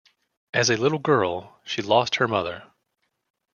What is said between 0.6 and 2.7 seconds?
a little girl, she lost her mother.